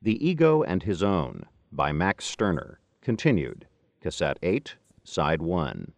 [0.00, 2.78] The Ego and His Own by Max Stirner.
[3.02, 3.66] Continued.
[4.00, 5.92] Cassette 8, Side 1.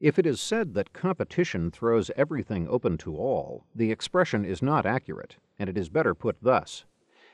[0.00, 4.86] If it is said that competition throws everything open to all, the expression is not
[4.86, 6.86] accurate, and it is better put thus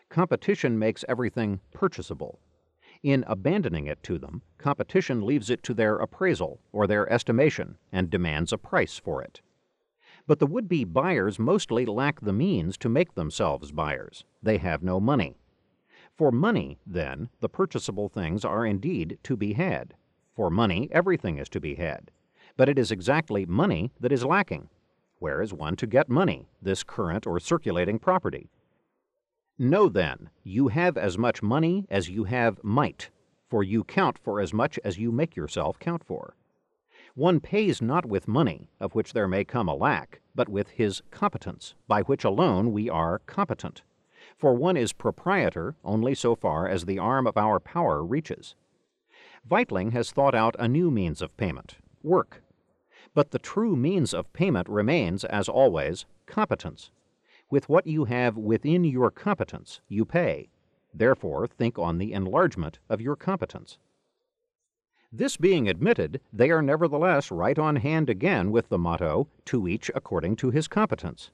[0.08, 2.40] Competition makes everything purchasable.
[3.04, 8.10] In abandoning it to them, competition leaves it to their appraisal or their estimation and
[8.10, 9.40] demands a price for it.
[10.26, 14.24] But the would be buyers mostly lack the means to make themselves buyers.
[14.42, 15.38] They have no money.
[16.16, 19.94] For money, then, the purchasable things are indeed to be had.
[20.34, 22.10] For money, everything is to be had.
[22.56, 24.68] But it is exactly money that is lacking.
[25.18, 28.50] Where is one to get money, this current or circulating property?
[29.58, 33.10] Know then, you have as much money as you have might,
[33.48, 36.34] for you count for as much as you make yourself count for.
[37.14, 41.02] One pays not with money, of which there may come a lack, but with his
[41.10, 43.82] competence, by which alone we are competent.
[44.36, 48.54] For one is proprietor only so far as the arm of our power reaches.
[49.48, 52.42] Weitling has thought out a new means of payment work.
[53.14, 56.90] But the true means of payment remains, as always, competence.
[57.50, 60.48] With what you have within your competence, you pay.
[60.94, 63.78] Therefore, think on the enlargement of your competence.
[65.12, 69.90] This being admitted, they are nevertheless right on hand again with the motto, to each
[69.94, 71.30] according to his competence.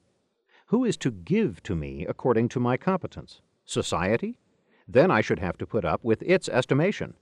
[0.68, 3.40] Who is to give to me according to my competence?
[3.64, 4.38] Society?
[4.86, 7.14] Then I should have to put up with its estimation.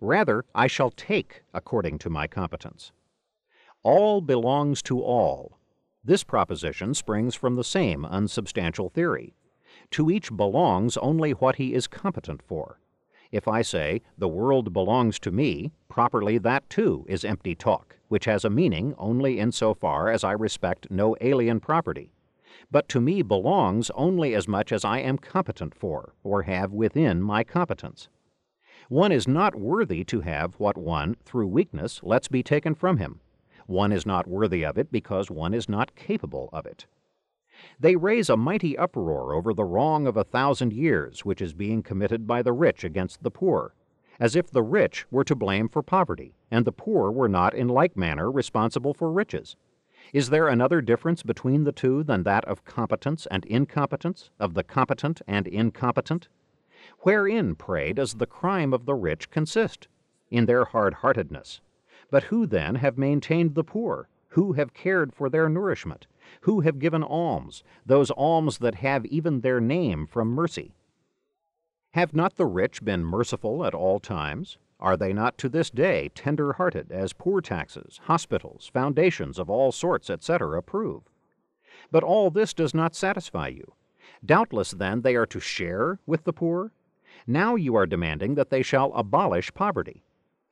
[0.00, 2.92] Rather, I shall take according to my competence.
[3.82, 5.58] All belongs to all,
[6.02, 9.34] this proposition springs from the same unsubstantial theory.
[9.92, 12.78] To each belongs only what he is competent for.
[13.32, 18.26] If I say, the world belongs to me, properly that too is empty talk, which
[18.26, 22.12] has a meaning only in so far as I respect no alien property.
[22.74, 27.22] But to me belongs only as much as I am competent for, or have within
[27.22, 28.08] my competence.
[28.88, 33.20] One is not worthy to have what one, through weakness, lets be taken from him.
[33.68, 36.86] One is not worthy of it because one is not capable of it.
[37.78, 41.80] They raise a mighty uproar over the wrong of a thousand years which is being
[41.80, 43.76] committed by the rich against the poor,
[44.18, 47.68] as if the rich were to blame for poverty, and the poor were not in
[47.68, 49.54] like manner responsible for riches.
[50.12, 54.62] Is there another difference between the two than that of competence and incompetence, of the
[54.62, 56.28] competent and incompetent?
[57.00, 59.88] Wherein, pray, does the crime of the rich consist?
[60.30, 61.60] In their hard heartedness,
[62.10, 64.08] but who, then, have maintained the poor?
[64.28, 66.06] Who have cared for their nourishment?
[66.42, 70.74] Who have given alms, those alms that have even their name from mercy?
[71.92, 74.58] Have not the rich been merciful at all times?
[74.80, 79.72] Are they not to this day tender hearted, as poor taxes, hospitals, foundations of all
[79.72, 81.02] sorts, etc., prove?
[81.90, 83.74] But all this does not satisfy you.
[84.24, 86.72] Doubtless, then, they are to share with the poor?
[87.26, 90.04] Now you are demanding that they shall abolish poverty.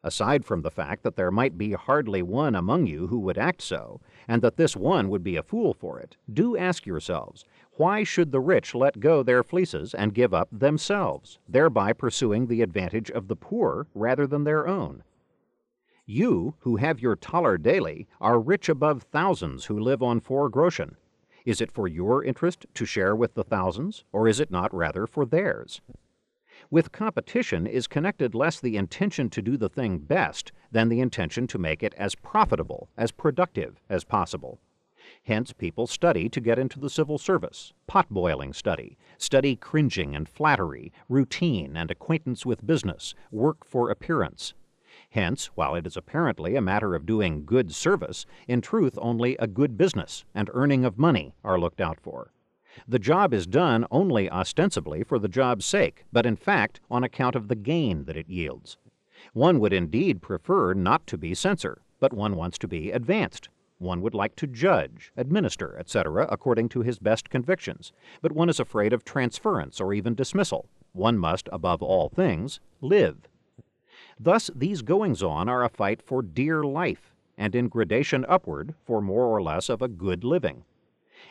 [0.05, 3.63] Aside from the fact that there might be hardly one among you who would act
[3.63, 8.03] so, and that this one would be a fool for it, do ask yourselves, why
[8.03, 13.11] should the rich let go their fleeces and give up themselves, thereby pursuing the advantage
[13.11, 15.05] of the poor rather than their own?
[16.05, 20.97] You, who have your thaler daily, are rich above thousands who live on four groschen.
[21.45, 25.07] Is it for your interest to share with the thousands, or is it not rather
[25.07, 25.81] for theirs?
[26.73, 31.47] With competition is connected less the intention to do the thing best than the intention
[31.49, 34.59] to make it as profitable, as productive as possible.
[35.23, 40.27] Hence, people study to get into the civil service, pot boiling study, study cringing and
[40.27, 44.55] flattery, routine and acquaintance with business, work for appearance.
[45.11, 49.47] Hence, while it is apparently a matter of doing good service, in truth only a
[49.47, 52.33] good business and earning of money are looked out for.
[52.89, 57.37] The job is done only ostensibly for the job's sake, but in fact on account
[57.37, 58.79] of the gain that it yields.
[59.35, 63.49] One would indeed prefer not to be censor, but one wants to be advanced.
[63.79, 68.61] One would like to judge, administer, etc., according to his best convictions, but one is
[68.61, 70.69] afraid of transference or even dismissal.
[70.93, 73.29] One must, above all things, live.
[74.19, 79.01] Thus, these goings on are a fight for dear life, and in gradation upward for
[79.01, 80.65] more or less of a good living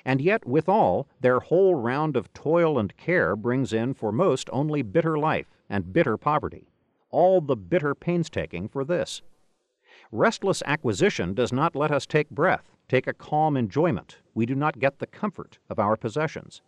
[0.05, 4.81] and yet withal their whole round of toil and care brings in for most only
[4.81, 6.67] bitter life and bitter poverty,
[7.09, 9.21] all the bitter painstaking for this.
[10.11, 14.17] Restless acquisition does not let us take breath, take a calm enjoyment.
[14.33, 16.61] We do not get the comfort of our possessions.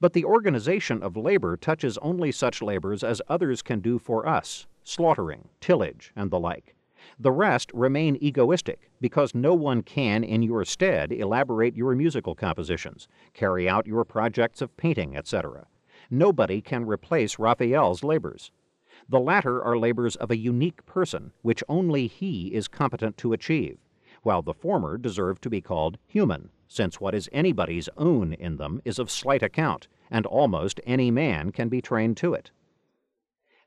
[0.00, 4.66] But the organization of labor touches only such labors as others can do for us,
[4.82, 6.74] slaughtering, tillage, and the like.
[7.18, 13.08] The rest remain egoistic because no one can in your stead elaborate your musical compositions,
[13.32, 15.66] carry out your projects of painting, etc.
[16.10, 18.52] Nobody can replace Raphael's labors.
[19.08, 23.78] The latter are labors of a unique person, which only he is competent to achieve,
[24.22, 28.80] while the former deserve to be called human, since what is anybody's own in them
[28.84, 32.50] is of slight account, and almost any man can be trained to it.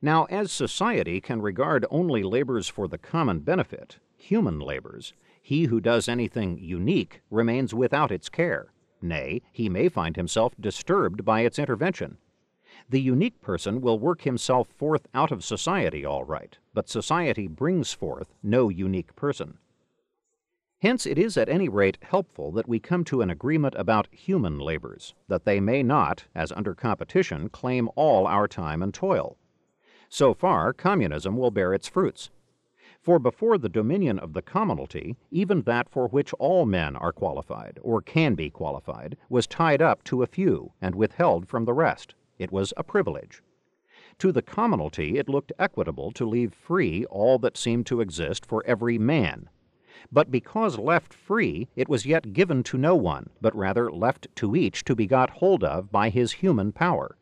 [0.01, 5.81] Now, as society can regard only labors for the common benefit, human labors, he who
[5.81, 8.73] does anything unique remains without its care.
[9.01, 12.17] Nay, he may find himself disturbed by its intervention.
[12.89, 17.91] The unique person will work himself forth out of society all right, but society brings
[17.91, 19.57] forth no unique person.
[20.79, 24.59] Hence, it is at any rate helpful that we come to an agreement about human
[24.59, 29.38] labors, that they may not, as under competition, claim all our time and toil.
[30.09, 32.30] So far, communism will bear its fruits.
[33.01, 37.80] For before the dominion of the commonalty, even that for which all men are qualified,
[37.81, 42.15] or can be qualified, was tied up to a few and withheld from the rest.
[42.38, 43.42] It was a privilege.
[44.19, 48.65] To the commonalty it looked equitable to leave free all that seemed to exist for
[48.65, 49.50] every man,
[50.12, 54.56] but because left free, it was yet given to no one, but rather left to
[54.56, 57.16] each to be got hold of by his human power.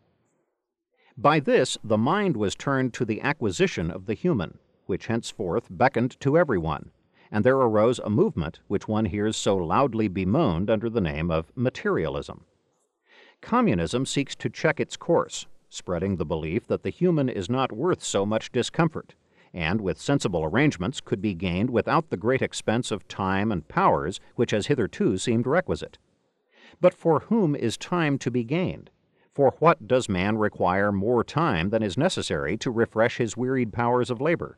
[1.17, 6.19] By this the mind was turned to the acquisition of the human, which henceforth beckoned
[6.19, 6.91] to everyone,
[7.31, 11.53] and there arose a movement which one hears so loudly bemoaned under the name of
[11.55, 12.43] materialism.
[13.39, 18.03] Communism seeks to check its course, spreading the belief that the human is not worth
[18.03, 19.15] so much discomfort,
[19.53, 24.19] and with sensible arrangements could be gained without the great expense of time and powers
[24.35, 25.97] which has hitherto seemed requisite.
[26.81, 28.89] But for whom is time to be gained?
[29.35, 34.09] For what does man require more time than is necessary to refresh his wearied powers
[34.09, 34.57] of labor?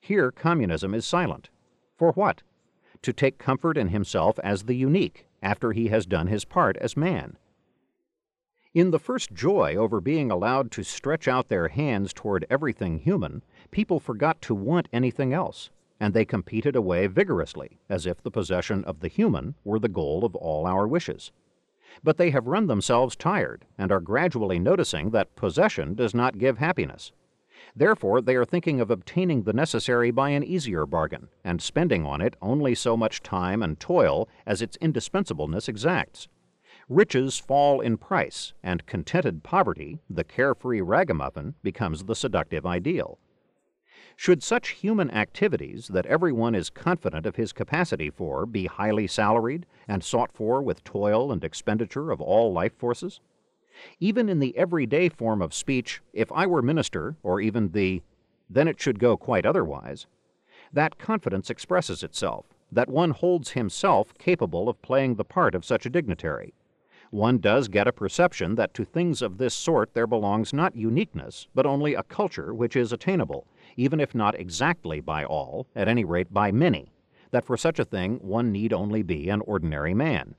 [0.00, 1.50] Here communism is silent.
[1.94, 2.42] For what?
[3.02, 6.96] To take comfort in himself as the unique, after he has done his part as
[6.96, 7.36] man.
[8.72, 13.42] In the first joy over being allowed to stretch out their hands toward everything human,
[13.70, 15.68] people forgot to want anything else,
[16.00, 20.24] and they competed away vigorously, as if the possession of the human were the goal
[20.24, 21.30] of all our wishes.
[22.02, 26.58] But they have run themselves tired, and are gradually noticing that possession does not give
[26.58, 27.12] happiness.
[27.74, 32.20] Therefore, they are thinking of obtaining the necessary by an easier bargain, and spending on
[32.20, 36.28] it only so much time and toil as its indispensableness exacts.
[36.88, 43.18] Riches fall in price, and contented poverty, the carefree ragamuffin, becomes the seductive ideal.
[44.20, 49.64] Should such human activities that everyone is confident of his capacity for be highly salaried
[49.86, 53.20] and sought for with toil and expenditure of all life forces?
[54.00, 58.02] Even in the everyday form of speech, if I were minister, or even the
[58.50, 60.08] then it should go quite otherwise,
[60.72, 65.86] that confidence expresses itself, that one holds himself capable of playing the part of such
[65.86, 66.54] a dignitary.
[67.10, 71.46] One does get a perception that to things of this sort there belongs not uniqueness,
[71.54, 73.46] but only a culture which is attainable,
[73.78, 76.90] even if not exactly by all, at any rate by many,
[77.30, 80.34] that for such a thing one need only be an ordinary man.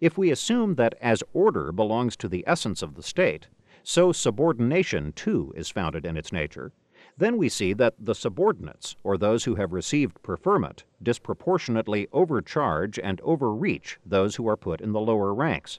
[0.00, 3.46] If we assume that as order belongs to the essence of the state,
[3.84, 6.72] so subordination too is founded in its nature,
[7.16, 13.20] then we see that the subordinates, or those who have received preferment, disproportionately overcharge and
[13.20, 15.78] overreach those who are put in the lower ranks.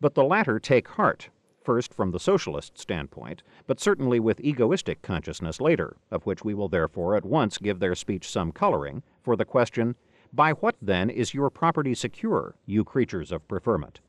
[0.00, 1.28] But the latter take heart
[1.64, 6.68] first from the socialist standpoint, but certainly with egoistic consciousness later, of which we will
[6.68, 9.96] therefore at once give their speech some coloring, for the question,
[10.32, 14.00] By what then is your property secure, you creatures of preferment?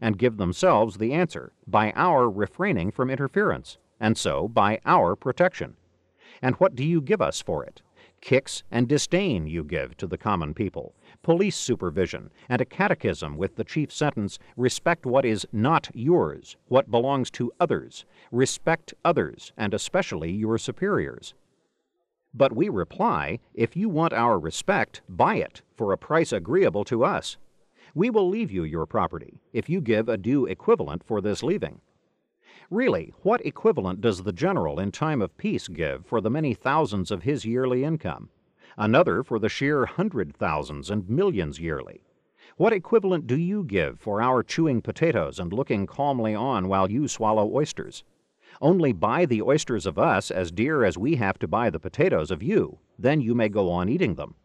[0.00, 5.76] And give themselves the answer, By our refraining from interference, and so by our protection.
[6.42, 7.80] And what do you give us for it?
[8.24, 13.56] Kicks and disdain you give to the common people, police supervision, and a catechism with
[13.56, 19.74] the chief sentence Respect what is not yours, what belongs to others, respect others, and
[19.74, 21.34] especially your superiors.
[22.32, 27.04] But we reply, If you want our respect, buy it for a price agreeable to
[27.04, 27.36] us.
[27.94, 31.82] We will leave you your property, if you give a due equivalent for this leaving.
[32.70, 37.10] Really, what equivalent does the general in time of peace give for the many thousands
[37.10, 38.30] of his yearly income?
[38.76, 42.00] Another for the sheer hundred thousands and millions yearly?
[42.56, 47.06] What equivalent do you give for our chewing potatoes and looking calmly on while you
[47.06, 48.04] swallow oysters?
[48.60, 52.30] Only buy the oysters of us as dear as we have to buy the potatoes
[52.30, 54.36] of you, then you may go on eating them.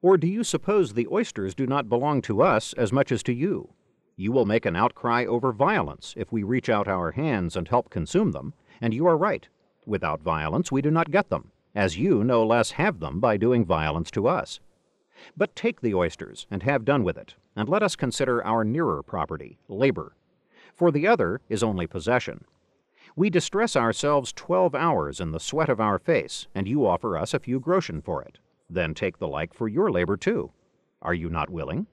[0.00, 3.32] Or do you suppose the oysters do not belong to us as much as to
[3.32, 3.74] you?
[4.20, 7.88] You will make an outcry over violence if we reach out our hands and help
[7.88, 9.46] consume them, and you are right.
[9.86, 13.64] Without violence we do not get them, as you no less have them by doing
[13.64, 14.58] violence to us.
[15.36, 19.04] But take the oysters and have done with it, and let us consider our nearer
[19.04, 20.16] property, labor.
[20.74, 22.44] for the other is only possession.
[23.16, 27.34] We distress ourselves twelve hours in the sweat of our face, and you offer us
[27.34, 28.38] a few groschen for it.
[28.70, 30.52] Then take the like for your labor too.
[31.02, 31.86] Are you not willing?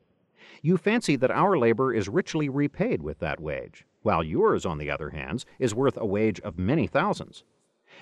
[0.66, 4.90] You fancy that our labor is richly repaid with that wage, while yours, on the
[4.90, 7.44] other hand, is worth a wage of many thousands.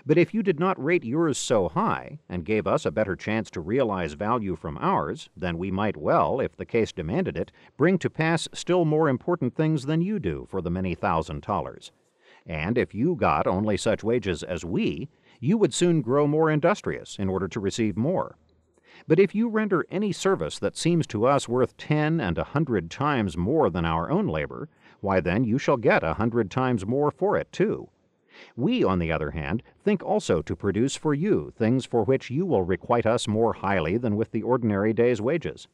[0.06, 3.52] But if you did not rate yours so high, and gave us a better chance
[3.52, 7.98] to realize value from ours, then we might well, if the case demanded it, bring
[7.98, 11.92] to pass still more important things than you do for the many thousand thalers
[12.46, 17.18] and if you got only such wages as we, you would soon grow more industrious
[17.18, 18.38] in order to receive more.
[19.08, 22.90] But if you render any service that seems to us worth ten and a hundred
[22.90, 24.70] times more than our own labor,
[25.02, 27.90] why then you shall get a hundred times more for it too.
[28.56, 32.46] We, on the other hand, think also to produce for you things for which you
[32.46, 35.68] will requite us more highly than with the ordinary day's wages.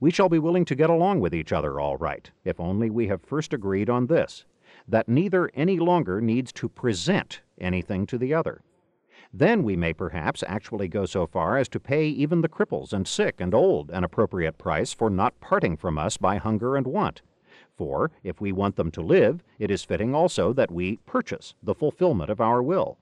[0.00, 3.08] We shall be willing to get along with each other all right, if only we
[3.08, 4.44] have first agreed on this,
[4.88, 8.62] that neither any longer needs to present anything to the other.
[9.32, 13.06] Then we may perhaps actually go so far as to pay even the cripples and
[13.06, 17.22] sick and old an appropriate price for not parting from us by hunger and want.
[17.76, 21.76] For if we want them to live, it is fitting also that we purchase the
[21.76, 22.98] fulfillment of our will.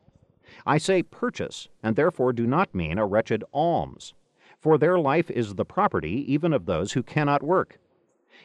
[0.67, 4.13] I say purchase, and therefore do not mean a wretched alms,
[4.61, 7.79] for their life is the property even of those who cannot work.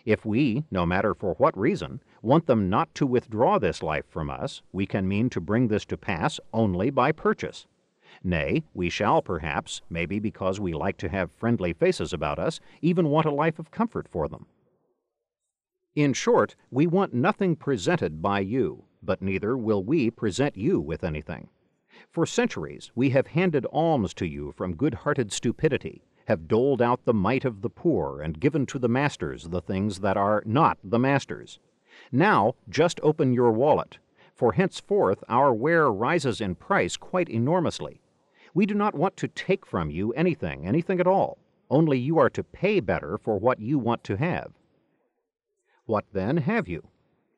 [0.06, 4.30] If we, no matter for what reason, want them not to withdraw this life from
[4.30, 7.68] us, we can mean to bring this to pass only by purchase.
[8.26, 13.10] Nay, we shall perhaps, maybe because we like to have friendly faces about us, even
[13.10, 14.46] want a life of comfort for them.
[15.96, 21.04] In short, we want nothing presented by you, but neither will we present you with
[21.04, 21.50] anything.
[22.10, 27.04] For centuries we have handed alms to you from good hearted stupidity, have doled out
[27.04, 30.78] the mite of the poor, and given to the masters the things that are not
[30.84, 31.60] the masters.
[32.12, 33.98] Now just open your wallet,
[34.34, 38.00] for henceforth our ware rises in price quite enormously.
[38.54, 41.38] We do not want to take from you anything, anything at all,
[41.70, 44.52] only you are to pay better for what you want to have.
[45.86, 46.88] What then have you?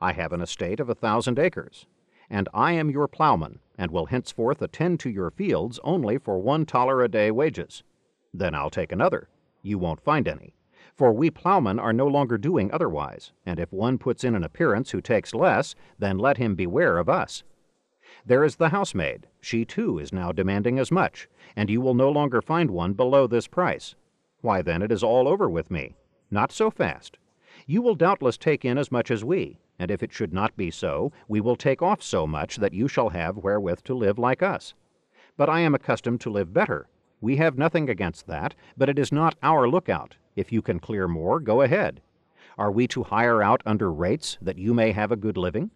[0.01, 1.87] I have an estate of a thousand acres,
[2.29, 6.65] and I am your plowman, and will henceforth attend to your fields only for one
[6.65, 7.83] thaler a day wages.
[8.33, 9.29] Then I'll take another.
[9.61, 10.53] You won't find any.
[10.95, 14.91] For we plowmen are no longer doing otherwise, and if one puts in an appearance
[14.91, 17.43] who takes less, then let him beware of us.
[18.27, 19.27] There is the housemaid.
[19.39, 23.27] She too is now demanding as much, and you will no longer find one below
[23.27, 23.93] this price.
[24.41, 25.95] Why then it is all over with me.
[26.31, 27.19] Not so fast.
[27.67, 30.71] You will doubtless take in as much as we, and if it should not be
[30.71, 34.41] so, we will take off so much that you shall have wherewith to live like
[34.41, 34.73] us.
[35.37, 36.87] But I am accustomed to live better.
[37.21, 41.07] We have nothing against that, but it is not our lookout, if you can clear
[41.07, 42.01] more, go ahead.
[42.57, 45.69] Are we to hire out under rates that you may have a good living?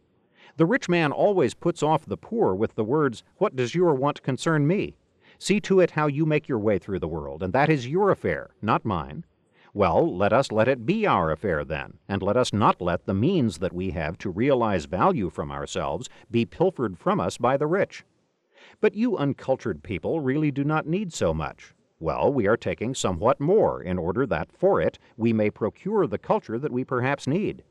[0.59, 4.21] The rich man always puts off the poor with the words, What does your want
[4.21, 4.97] concern me?
[5.37, 8.11] See to it how you make your way through the world, and that is your
[8.11, 9.23] affair, not mine.
[9.73, 13.13] Well, let us let it be our affair then, and let us not let the
[13.13, 17.65] means that we have to realize value from ourselves be pilfered from us by the
[17.65, 18.03] rich.
[18.81, 21.73] But you uncultured people really do not need so much.
[22.01, 26.17] Well, we are taking somewhat more in order that for it we may procure the
[26.17, 27.63] culture that we perhaps need.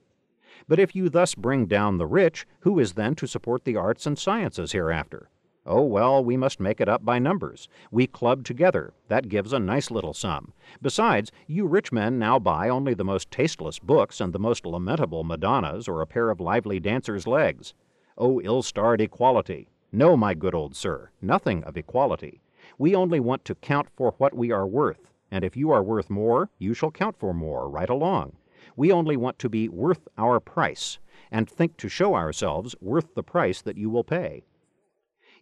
[0.67, 4.07] But if you thus bring down the rich, who is then to support the arts
[4.07, 5.31] and sciences hereafter?
[5.71, 7.69] Oh, well, we must make it up by numbers.
[7.91, 8.95] We club together.
[9.09, 10.55] That gives a nice little sum.
[10.81, 15.25] Besides, you rich men now buy only the most tasteless books and the most lamentable
[15.25, 17.75] Madonnas or a pair of lively dancers' legs.
[18.17, 19.69] Oh, ill starred equality!
[19.93, 22.41] No, my good old sir, nothing of equality.
[22.79, 26.09] We only want to count for what we are worth, and if you are worth
[26.09, 28.37] more, you shall count for more right along.
[28.79, 31.01] We only want to be worth our price,
[31.33, 34.45] and think to show ourselves worth the price that you will pay.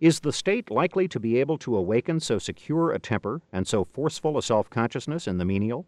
[0.00, 3.84] Is the state likely to be able to awaken so secure a temper and so
[3.84, 5.84] forceful a self consciousness in the menial?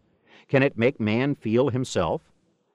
[0.47, 2.21] Can it make man feel himself?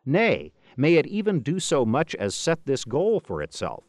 [0.04, 3.84] Nay, may it even do so much as set this goal for itself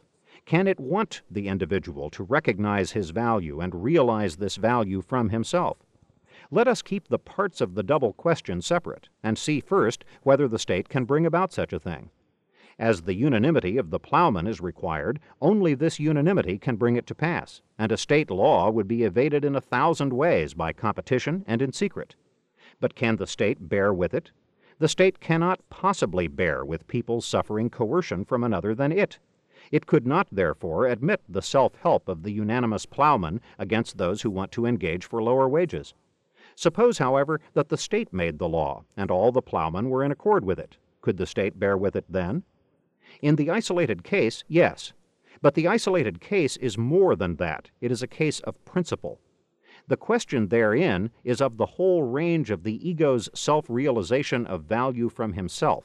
[0.45, 5.77] can it want the individual to recognize his value and realize this value from himself?
[6.51, 10.59] Let us keep the parts of the double question separate, and see first whether the
[10.59, 12.11] state can bring about such a thing.
[12.77, 17.15] As the unanimity of the plowman is required, only this unanimity can bring it to
[17.15, 21.61] pass, and a state law would be evaded in a thousand ways by competition and
[21.61, 22.15] in secret.
[22.81, 24.31] But can the state bear with it?
[24.77, 29.19] The state cannot possibly bear with people suffering coercion from another than it.
[29.71, 34.29] It could not, therefore, admit the self help of the unanimous plowman against those who
[34.29, 35.93] want to engage for lower wages.
[36.55, 40.45] Suppose, however, that the state made the law, and all the plowmen were in accord
[40.45, 40.77] with it.
[41.01, 42.43] Could the state bear with it then?
[43.21, 44.93] In the isolated case, yes.
[45.41, 47.69] But the isolated case is more than that.
[47.81, 49.19] It is a case of principle.
[49.87, 55.09] The question therein is of the whole range of the ego's self realization of value
[55.09, 55.83] from himself,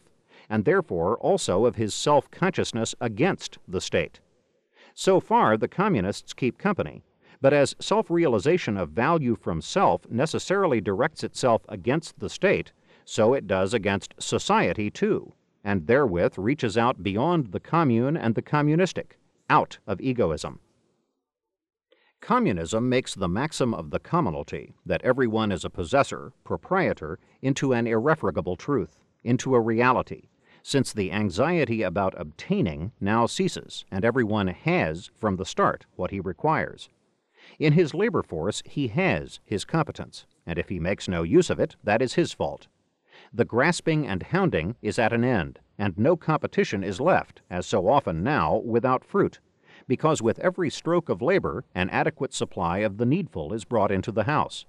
[0.48, 4.20] and therefore also of his self consciousness against the state.
[4.94, 7.02] So far, the communists keep company,
[7.40, 12.72] but as self realization of value from self necessarily directs itself against the state,
[13.04, 15.32] so it does against society too,
[15.64, 19.18] and therewith reaches out beyond the commune and the communistic,
[19.48, 20.60] out of egoism.
[22.20, 27.86] Communism makes the maxim of the commonalty, that everyone is a possessor, proprietor, into an
[27.86, 30.28] irrefragable truth, into a reality,
[30.62, 36.20] since the anxiety about obtaining now ceases, and everyone has from the start what he
[36.20, 36.90] requires.
[37.60, 41.60] In his labor force he has his competence, and if he makes no use of
[41.60, 42.66] it, that is his fault.
[43.32, 47.86] The grasping and hounding is at an end, and no competition is left, as so
[47.86, 49.38] often now, without fruit
[49.90, 54.12] because with every stroke of labor an adequate supply of the needful is brought into
[54.12, 54.64] the house.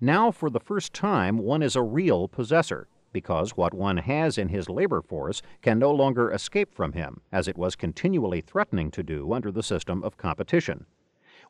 [0.00, 4.48] Now, for the first time, one is a real possessor, because what one has in
[4.48, 9.04] his labor force can no longer escape from him, as it was continually threatening to
[9.04, 10.86] do under the system of competition.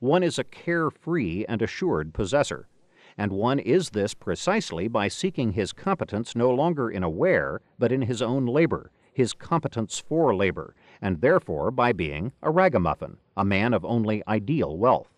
[0.01, 2.69] One is a carefree and assured possessor,
[3.17, 7.91] and one is this precisely by seeking his competence no longer in a ware, but
[7.91, 13.45] in his own labor, his competence for labor, and therefore by being a ragamuffin, a
[13.45, 15.09] man of only ideal wealth.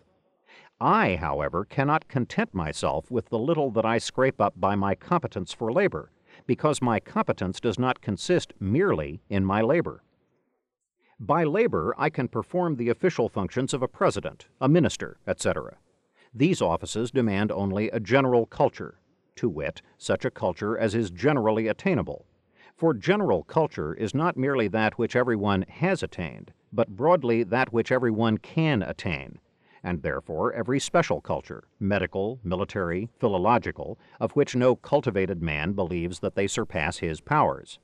[0.79, 5.53] I, however, cannot content myself with the little that I scrape up by my competence
[5.53, 6.11] for labor,
[6.47, 10.01] because my competence does not consist merely in my labor.
[11.23, 15.77] By labor, I can perform the official functions of a president, a minister, etc.
[16.33, 18.97] These offices demand only a general culture,
[19.35, 22.25] to wit, such a culture as is generally attainable,
[22.75, 27.91] for general culture is not merely that which everyone has attained, but broadly that which
[27.91, 29.37] everyone can attain,
[29.83, 36.33] and therefore every special culture, medical, military, philological, of which no cultivated man believes that
[36.33, 37.77] they surpass his powers,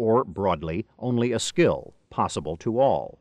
[0.00, 3.18] or broadly only a skill possible to all.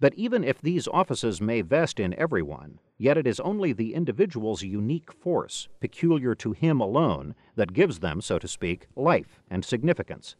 [0.00, 4.62] But even if these offices may vest in everyone, yet it is only the individual's
[4.62, 10.36] unique force, peculiar to him alone, that gives them, so to speak, life and significance.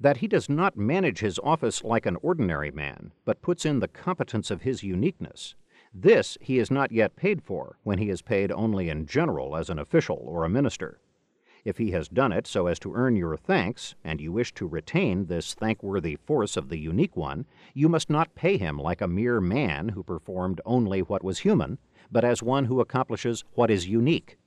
[0.00, 3.88] That he does not manage his office like an ordinary man, but puts in the
[3.88, 5.54] competence of his uniqueness,
[5.94, 9.70] this he is not yet paid for when he is paid only in general as
[9.70, 11.00] an official or a minister.
[11.64, 14.66] If he has done it so as to earn your thanks, and you wish to
[14.66, 19.08] retain this thankworthy force of the unique one, you must not pay him like a
[19.08, 21.78] mere man who performed only what was human,
[22.10, 24.38] but as one who accomplishes what is unique.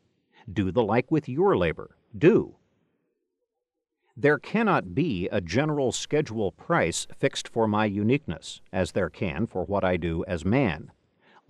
[0.52, 1.96] Do the like with your labor.
[2.18, 2.56] Do.
[4.18, 9.66] There cannot be a general schedule price fixed for my uniqueness, as there can for
[9.66, 10.92] what I do as man.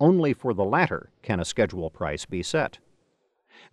[0.00, 2.78] Only for the latter can a schedule price be set.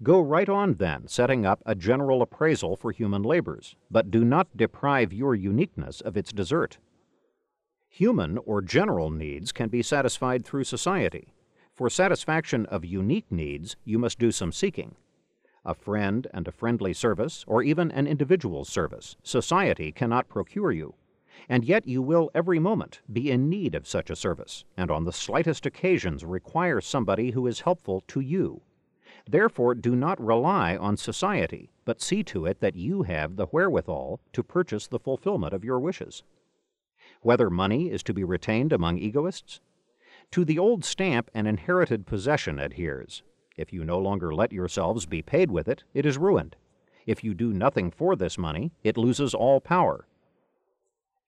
[0.04, 4.56] Go right on, then, setting up a general appraisal for human labors, but do not
[4.56, 6.78] deprive your uniqueness of its desert.
[7.90, 11.34] Human or general needs can be satisfied through society.
[11.74, 14.96] For satisfaction of unique needs, you must do some seeking.
[15.66, 20.96] A friend and a friendly service, or even an individual's service, society cannot procure you.
[21.50, 25.06] And yet you will every moment be in need of such a service, and on
[25.06, 28.62] the slightest occasions require somebody who is helpful to you.
[29.28, 34.20] Therefore, do not rely on society, but see to it that you have the wherewithal
[34.34, 36.24] to purchase the fulfillment of your wishes.
[37.22, 39.60] Whether money is to be retained among egoists?
[40.32, 43.22] To the old stamp an inherited possession adheres.
[43.58, 46.56] If you no longer let yourselves be paid with it, it is ruined.
[47.06, 50.08] If you do nothing for this money, it loses all power.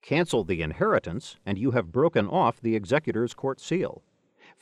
[0.02, 4.02] Cancel the inheritance, and you have broken off the executor's court seal.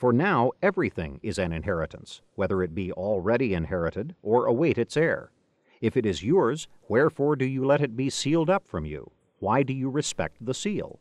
[0.03, 5.31] For now everything is an inheritance, whether it be already inherited or await its heir.
[5.79, 9.11] If it is yours, wherefore do you let it be sealed up from you?
[9.39, 10.99] Why do you respect the seal?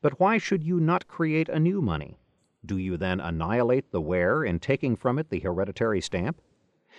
[0.00, 2.16] But why should you not create a new money?
[2.64, 6.40] Do you then annihilate the ware in taking from it the hereditary stamp?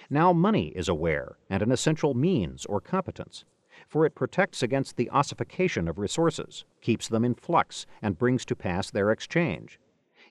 [0.10, 3.46] Now money is a ware and an essential means or competence,
[3.88, 8.58] for it protects against the ossification of resources, keeps them in flux, and brings to
[8.58, 9.80] pass their exchange.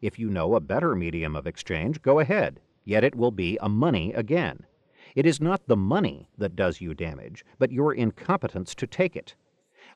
[0.03, 3.69] If you know a better medium of exchange, go ahead, yet it will be a
[3.69, 4.67] money again.
[5.15, 9.37] It is not the money that does you damage, but your incompetence to take it.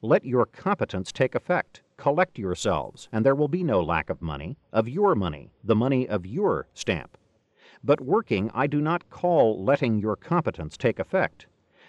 [0.00, 1.82] Let your competence take effect.
[1.96, 6.08] Collect yourselves, and there will be no lack of money, of your money, the money
[6.08, 7.18] of your stamp.
[7.82, 11.48] But working I do not call letting your competence take effect.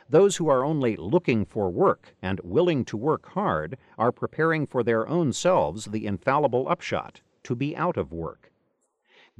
[0.10, 4.82] Those who are only looking for work and willing to work hard are preparing for
[4.82, 8.52] their own selves the infallible upshot to be out of work.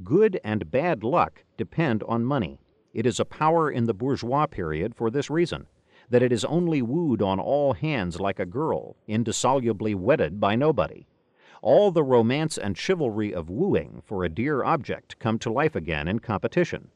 [0.02, 2.58] Good and bad luck depend on money.
[2.94, 5.66] It is a power in the bourgeois period for this reason
[6.08, 11.06] that it is only wooed on all hands like a girl, indissolubly wedded by nobody.
[11.60, 16.08] All the romance and chivalry of wooing for a dear object come to life again
[16.08, 16.88] in competition.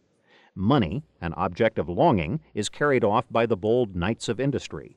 [0.55, 4.96] Money, an object of longing, is carried off by the bold knights of industry.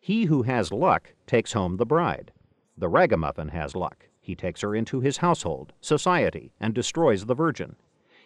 [0.00, 2.32] He who has luck takes home the bride.
[2.78, 4.08] The ragamuffin has luck.
[4.26, 7.76] He takes her into his household, society, and destroys the virgin.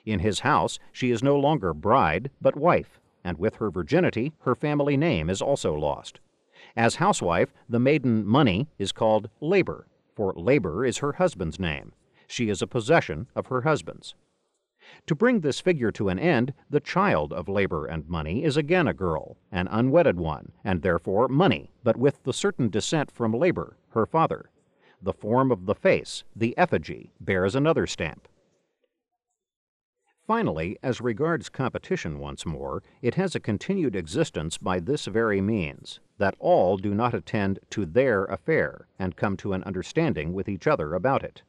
[0.07, 4.55] In his house she is no longer bride, but wife, and with her virginity her
[4.55, 6.19] family name is also lost.
[6.75, 11.93] As housewife, the maiden Money is called Labor, for Labor is her husband's name.
[12.27, 14.15] She is a possession of her husband's.
[15.07, 18.89] To bring this figure to an end, the child of labor and money is again
[18.89, 23.77] a girl, an unwedded one, and therefore money, but with the certain descent from labor,
[23.91, 24.49] her father.
[25.03, 28.29] The form of the face, the effigy, bears another stamp.
[30.27, 35.99] Finally, as regards competition once more, it has a continued existence by this very means,
[36.19, 40.67] that all do not attend to their affair, and come to an understanding with each
[40.67, 41.43] other about it.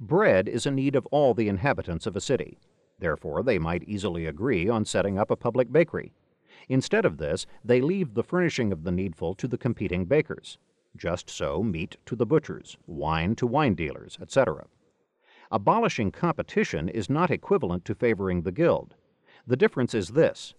[0.00, 2.58] Bread is a need of all the inhabitants of a city.
[2.98, 6.12] Therefore, they might easily agree on setting up a public bakery.
[6.68, 10.58] Instead of this, they leave the furnishing of the needful to the competing bakers.
[10.96, 14.66] Just so meat to the butchers, wine to wine dealers, etc.
[15.50, 18.94] Abolishing competition is not equivalent to favoring the guild.
[19.46, 20.54] The difference is this.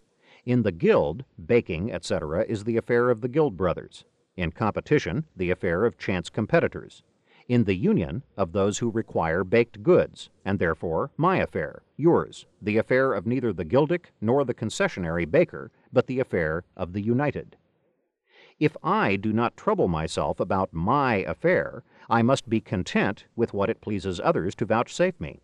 [0.46, 4.06] In the guild, baking, etc., is the affair of the guild brothers.
[4.36, 7.04] In competition, the affair of chance competitors
[7.48, 12.78] in the union of those who require baked goods, and therefore my affair, yours, the
[12.78, 17.56] affair of neither the Guildic nor the concessionary baker, but the affair of the united.
[18.58, 23.70] If I do not trouble myself about my affair, I must be content with what
[23.70, 25.42] it pleases others to vouchsafe me.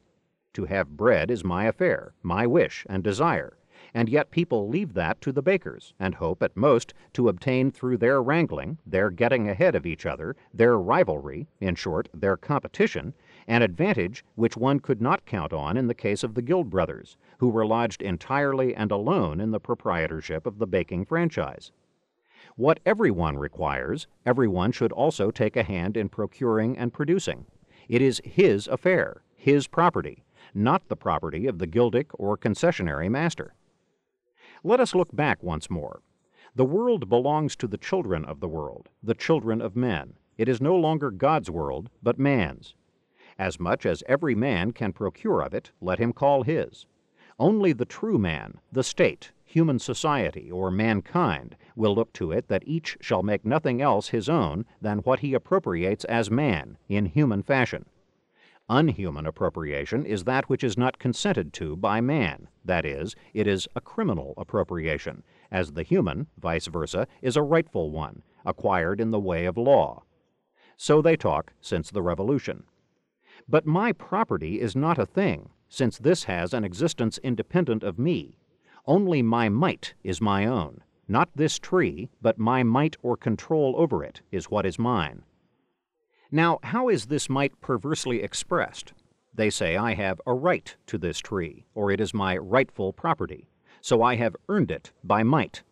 [0.54, 3.58] To have bread is my affair, my wish and desire,
[3.93, 7.97] and yet people leave that to the bakers, and hope at most to obtain through
[7.97, 13.13] their wrangling, their getting ahead of each other, their rivalry, in short, their competition,
[13.45, 17.17] an advantage which one could not count on in the case of the Guild brothers,
[17.39, 21.74] who were lodged entirely and alone in the proprietorship of the baking franchise.
[22.56, 27.46] What everyone requires, everyone should also take a hand in procuring and producing.
[27.88, 33.54] It is his affair, his property, not the property of the Guildic or concessionary master.
[34.64, 36.02] Let us look back once more.
[36.54, 40.14] The world belongs to the children of the world, the children of men.
[40.38, 42.76] It is no longer God's world, but man's.
[43.40, 46.86] As much as every man can procure of it, let him call his.
[47.40, 52.64] Only the true man, the state, human society, or mankind, will look to it that
[52.66, 57.44] each shall make nothing else his own than what he appropriates as man, in human
[57.44, 57.86] fashion.
[58.70, 63.68] Unhuman appropriation is that which is not consented to by man, that is, it is
[63.76, 69.20] a criminal appropriation, as the human, vice versa, is a rightful one, acquired in the
[69.20, 70.04] way of law.
[70.78, 72.64] So they talk since the Revolution.
[73.50, 78.38] But my property is not a thing, since this has an existence independent of me.
[78.86, 80.82] Only my might is my own.
[81.08, 85.24] Not this tree, but my might or control over it is what is mine.
[86.32, 88.94] Now, how is this might perversely expressed?
[89.34, 93.50] They say I have a right to this tree, or it is my rightful property,
[93.82, 95.63] so I have earned it by might.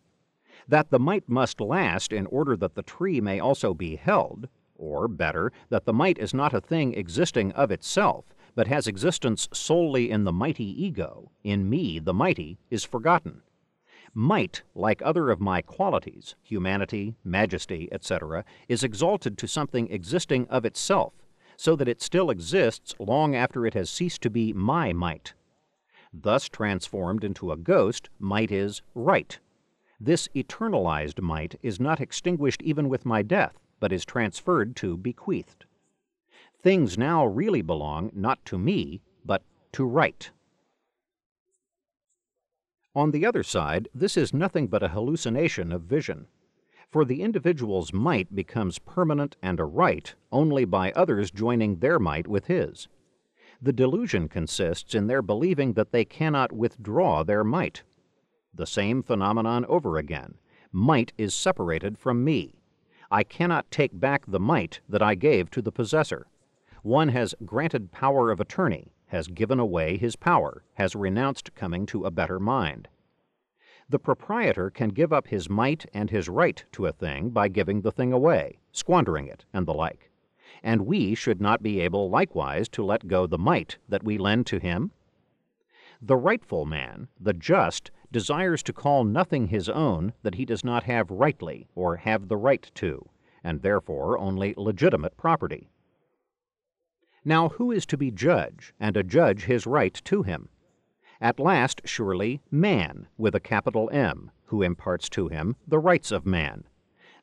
[0.68, 5.08] That the might must last in order that the tree may also be held, or,
[5.08, 8.26] better, that the might is not a thing existing of itself,
[8.60, 13.42] but has existence solely in the mighty ego, in me, the mighty, is forgotten.
[14.14, 20.66] Might, like other of my qualities, humanity, majesty, etc., is exalted to something existing of
[20.66, 21.14] itself,
[21.56, 25.36] so that it still exists long after it has ceased to be my might.
[26.12, 29.40] Thus transformed into a ghost, might is right.
[30.02, 35.64] This eternalized might is not extinguished even with my death, but is transferred to bequeathed.
[36.62, 40.30] Things now really belong not to me, but to right.
[42.94, 46.28] On the other side, this is nothing but a hallucination of vision.
[46.92, 52.28] For the individual's might becomes permanent and a right only by others joining their might
[52.28, 52.90] with his.
[53.62, 57.84] The delusion consists in their believing that they cannot withdraw their might.
[58.54, 60.36] The same phenomenon over again.
[60.72, 62.56] Might is separated from me.
[63.12, 66.28] I cannot take back the might that I gave to the possessor.
[66.84, 72.06] One has granted power of attorney, has given away his power, has renounced coming to
[72.06, 72.88] a better mind.
[73.90, 77.82] The proprietor can give up his might and his right to a thing by giving
[77.82, 80.12] the thing away, squandering it, and the like.
[80.62, 84.46] And we should not be able likewise to let go the might that we lend
[84.48, 84.92] to him?
[86.02, 90.84] The rightful man, the just, desires to call nothing his own that he does not
[90.84, 93.10] have rightly or have the right to,
[93.44, 95.70] and therefore only legitimate property.
[97.26, 100.50] Now who is to be judge, and adjudge his right to him?
[101.22, 106.26] At last, surely, man, with a capital M, who imparts to him the rights of
[106.26, 106.64] man.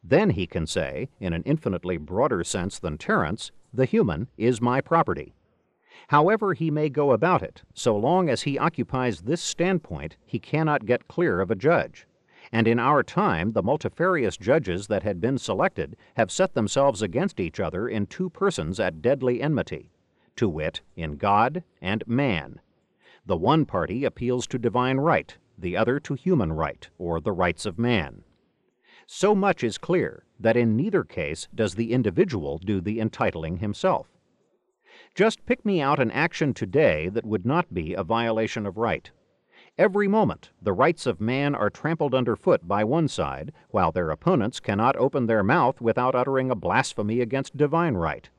[0.04, 4.80] Then he can say, in an infinitely broader sense than Terence, the human is my
[4.80, 5.35] property.
[6.09, 10.87] However he may go about it, so long as he occupies this standpoint, he cannot
[10.87, 12.06] get clear of a judge.
[12.52, 17.40] And in our time, the multifarious judges that had been selected have set themselves against
[17.40, 19.90] each other in two persons at deadly enmity,
[20.37, 22.61] to wit, in God and man.
[23.26, 27.66] The one party appeals to divine right, the other to human right, or the rights
[27.66, 28.22] of man.
[29.06, 34.09] So much is clear that in neither case does the individual do the entitling himself.
[35.14, 39.11] Just pick me out an action today that would not be a violation of right.
[39.79, 44.59] Every moment, the rights of man are trampled underfoot by one side, while their opponents
[44.59, 48.31] cannot open their mouth without uttering a blasphemy against divine right.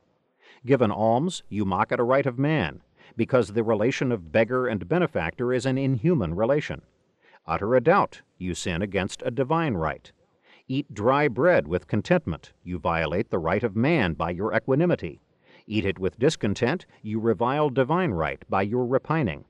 [0.66, 2.82] Give an alms, you mock at a right of man,
[3.16, 6.82] because the relation of beggar and benefactor is an inhuman relation.
[7.46, 10.10] Utter a doubt, you sin against a divine right.
[10.66, 15.20] Eat dry bread with contentment, you violate the right of man by your equanimity.
[15.68, 19.44] Eat it with discontent, you revile divine right by your repining.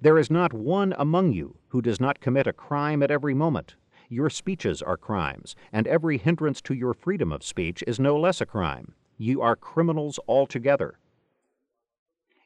[0.00, 3.76] There is not one among you who does not commit a crime at every moment.
[4.08, 8.40] Your speeches are crimes, and every hindrance to your freedom of speech is no less
[8.40, 8.94] a crime.
[9.18, 10.98] You are criminals altogether.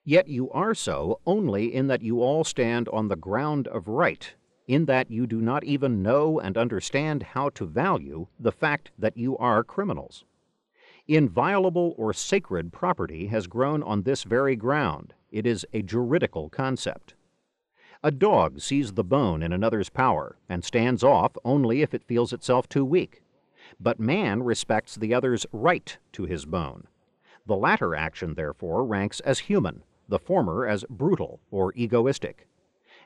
[0.05, 4.35] Yet you are so only in that you all stand on the ground of right,
[4.67, 9.17] in that you do not even know and understand how to value the fact that
[9.17, 10.25] you are criminals.
[11.07, 15.15] Inviolable or sacred property has grown on this very ground.
[15.31, 17.15] It is a juridical concept.
[18.07, 22.35] A dog sees the bone in another's power and stands off only if it feels
[22.35, 23.23] itself too weak.
[23.81, 26.87] But man respects the other's right to his bone.
[27.47, 32.47] The latter action, therefore, ranks as human, the former as brutal or egoistic.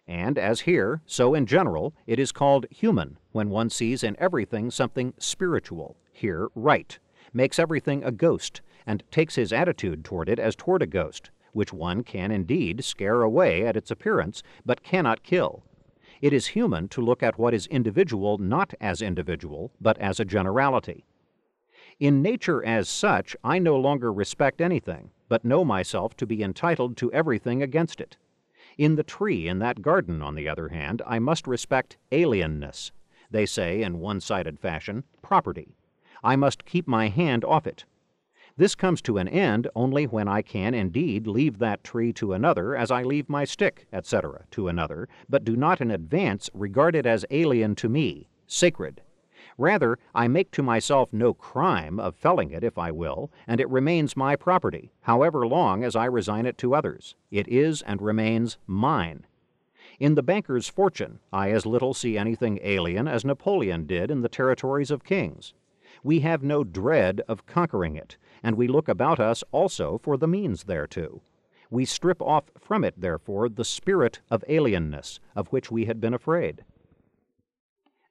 [0.08, 4.68] And as here, so in general, it is called human when one sees in everything
[4.68, 6.98] something spiritual, here right,
[7.32, 11.72] makes everything a ghost, and takes his attitude toward it as toward a ghost, which
[11.72, 15.64] one can indeed scare away at its appearance, but cannot kill.
[16.20, 20.24] It is human to look at what is individual not as individual, but as a
[20.24, 21.04] generality.
[21.98, 26.96] In nature as such, I no longer respect anything, but know myself to be entitled
[26.98, 28.16] to everything against it.
[28.76, 32.92] In the tree in that garden, on the other hand, I must respect alienness.
[33.32, 35.74] They say, in one sided fashion, property.
[36.22, 37.84] I must keep my hand off it.
[38.58, 42.74] This comes to an end only when I can indeed leave that tree to another
[42.74, 47.06] as I leave my stick, etc., to another, but do not in advance regard it
[47.06, 49.00] as alien to me, sacred.
[49.58, 53.70] Rather, I make to myself no crime of felling it if I will, and it
[53.70, 57.14] remains my property, however long as I resign it to others.
[57.30, 59.24] It is and remains mine.
[60.00, 64.28] In the banker's fortune, I as little see anything alien as Napoleon did in the
[64.28, 65.54] territories of kings
[66.02, 70.28] we have no dread of conquering it, and we look about us also for the
[70.28, 71.22] means thereto.
[71.70, 76.14] We strip off from it, therefore, the spirit of alienness, of which we had been
[76.14, 76.64] afraid.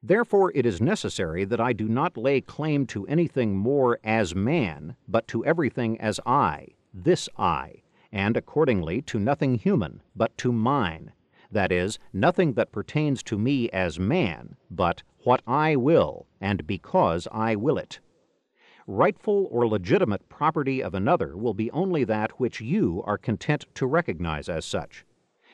[0.03, 4.95] Therefore, it is necessary that I do not lay claim to anything more as man,
[5.07, 11.13] but to everything as I, this I, and accordingly to nothing human, but to mine,
[11.51, 17.27] that is, nothing that pertains to me as man, but what I will, and because
[17.31, 17.99] I will it.
[18.89, 23.85] Rightful or legitimate property of another will be only that which you are content to
[23.85, 25.05] recognize as such.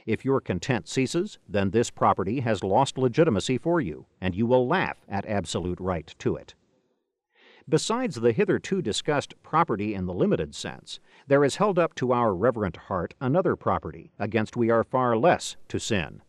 [0.05, 4.67] If your content ceases, then this property has lost legitimacy for you, and you will
[4.67, 6.53] laugh at absolute right to it.
[7.67, 12.35] Besides the hitherto discussed property in the limited sense, there is held up to our
[12.35, 16.21] reverent heart another property against we are far less to sin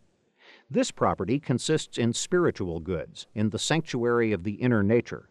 [0.70, 5.28] this property consists in spiritual goods, in the sanctuary of the inner nature.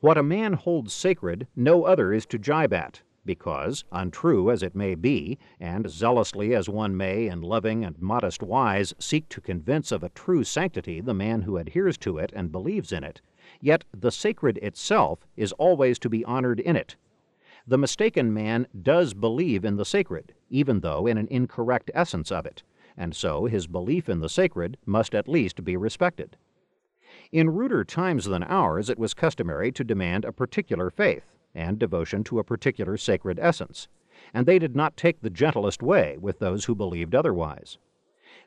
[0.00, 4.74] What a man holds sacred, no other is to jibe at, because, untrue as it
[4.74, 9.92] may be, and zealously as one may in loving and modest wise seek to convince
[9.92, 13.20] of a true sanctity the man who adheres to it and believes in it,
[13.60, 16.96] yet the sacred itself is always to be honored in it.
[17.66, 22.46] The mistaken man does believe in the sacred, even though in an incorrect essence of
[22.46, 22.62] it
[23.00, 26.36] and so his belief in the sacred must at least be respected.
[27.32, 32.24] In ruder times than ours, it was customary to demand a particular faith and devotion
[32.24, 33.86] to a particular sacred essence,
[34.34, 37.78] and they did not take the gentlest way with those who believed otherwise.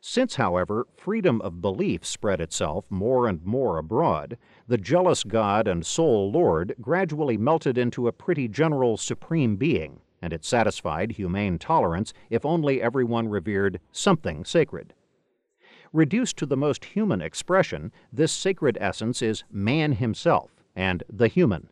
[0.02, 5.86] Since, however, freedom of belief spread itself more and more abroad, the jealous God and
[5.86, 12.14] sole Lord gradually melted into a pretty general supreme being, and it satisfied humane tolerance
[12.30, 14.94] if only everyone revered something sacred.
[15.94, 21.70] Reduced to the most human expression, this sacred essence is man himself and the human.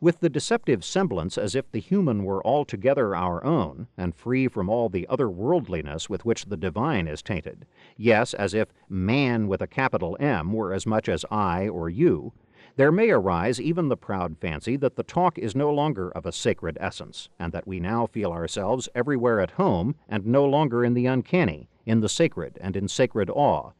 [0.00, 4.70] With the deceptive semblance as if the human were altogether our own, and free from
[4.70, 7.66] all the otherworldliness with which the divine is tainted,
[7.98, 12.32] yes, as if man with a capital M were as much as I or you,
[12.76, 16.32] there may arise even the proud fancy that the talk is no longer of a
[16.32, 20.94] sacred essence, and that we now feel ourselves everywhere at home and no longer in
[20.94, 23.72] the uncanny, in the sacred and in sacred awe.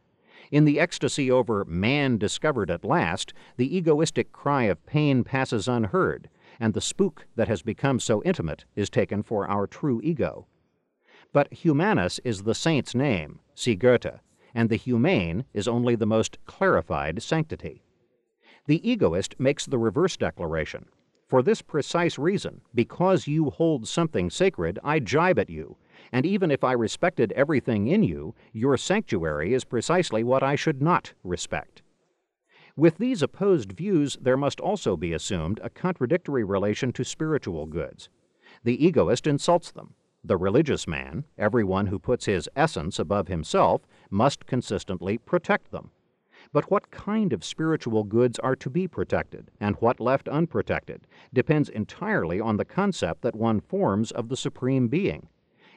[0.51, 6.29] In the ecstasy over man discovered at last, the egoistic cry of pain passes unheard,
[6.59, 10.47] and the spook that has become so intimate is taken for our true ego.
[11.33, 14.19] But humanus is the saint's name, see Goethe,
[14.53, 17.83] and the humane is only the most clarified sanctity.
[18.67, 20.85] The egoist makes the reverse declaration.
[21.27, 25.75] For this precise reason, because you hold something sacred, I jibe at you,
[26.11, 30.81] and even if I respected everything in you, your sanctuary is precisely what I should
[30.81, 31.81] not respect.
[32.77, 38.09] With these opposed views, there must also be assumed a contradictory relation to spiritual goods.
[38.63, 39.93] The egoist insults them.
[40.23, 45.91] The religious man, everyone who puts his essence above himself, must consistently protect them.
[46.51, 51.69] But what kind of spiritual goods are to be protected, and what left unprotected, depends
[51.69, 55.27] entirely on the concept that one forms of the Supreme Being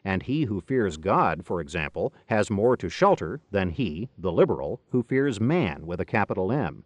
[0.05, 4.81] and he who fears God, for example, has more to shelter than he, the liberal,
[4.91, 6.85] who fears man with a capital M.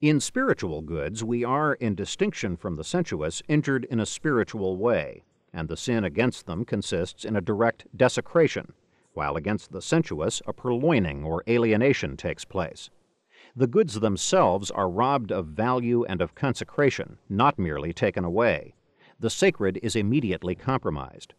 [0.00, 5.24] In spiritual goods, we are, in distinction from the sensuous, injured in a spiritual way,
[5.52, 8.72] and the sin against them consists in a direct desecration,
[9.14, 12.90] while against the sensuous a purloining or alienation takes place.
[13.56, 18.74] The goods themselves are robbed of value and of consecration, not merely taken away
[19.18, 21.34] the sacred is immediately compromised.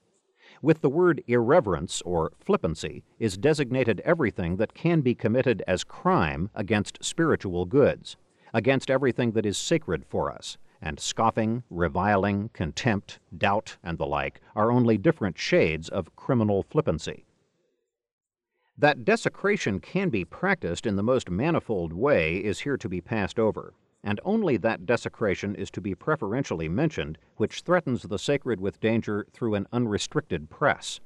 [0.61, 6.49] With the word irreverence or flippancy is designated everything that can be committed as crime
[6.55, 8.15] against spiritual goods,
[8.53, 14.41] against everything that is sacred for us, and scoffing, reviling, contempt, doubt, and the like
[14.55, 17.25] are only different shades of criminal flippancy.
[18.77, 23.39] That desecration can be practiced in the most manifold way is here to be passed
[23.39, 23.73] over
[24.05, 29.25] and only that desecration is to be preferentially mentioned which threatens the sacred with danger
[29.33, 31.01] through an unrestricted press.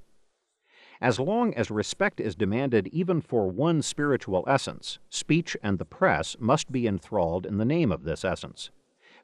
[1.01, 6.35] As long as respect is demanded even for one spiritual essence, speech and the press
[6.39, 8.69] must be enthralled in the name of this essence.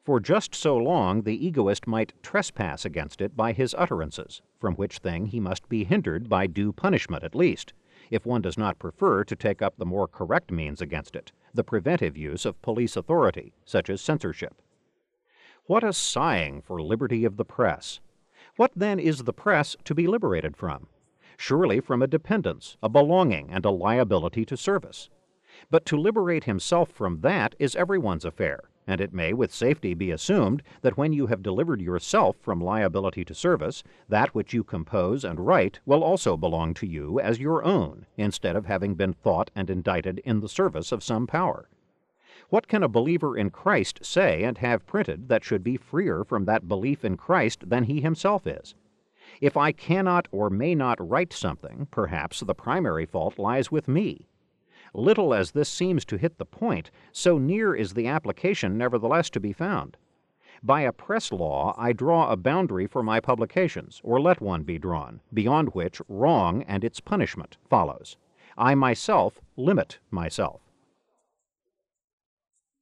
[0.01, 4.99] For just so long the egoist might trespass against it by his utterances, from which
[4.99, 7.73] thing he must be hindered by due punishment at least,
[8.09, 11.63] if one does not prefer to take up the more correct means against it, the
[11.63, 14.61] preventive use of police authority, such as censorship.
[15.65, 17.99] What a sighing for liberty of the press!
[18.57, 20.87] What then is the press to be liberated from?
[21.37, 25.09] Surely from a dependence, a belonging, and a liability to service.
[25.69, 30.11] But to liberate himself from that is everyone's affair, and it may with safety be
[30.11, 35.23] assumed that when you have delivered yourself from liability to service, that which you compose
[35.23, 39.49] and write will also belong to you as your own, instead of having been thought
[39.55, 41.69] and indited in the service of some power.
[42.49, 46.45] What can a believer in Christ say and have printed that should be freer from
[46.45, 48.75] that belief in Christ than he himself is?
[49.41, 54.27] If I cannot or may not write something, perhaps the primary fault lies with me,
[54.97, 59.41] Little as this seems to hit the point, so near is the application nevertheless to
[59.41, 59.97] be found.
[60.63, 64.79] By a press law, I draw a boundary for my publications, or let one be
[64.79, 68.15] drawn, beyond which wrong and its punishment follows.
[68.57, 70.61] I myself limit myself.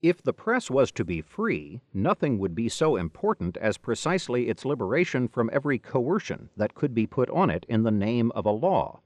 [0.03, 4.65] If the press was to be free, nothing would be so important as precisely its
[4.65, 8.51] liberation from every coercion that could be put on it in the name of a
[8.51, 8.99] law.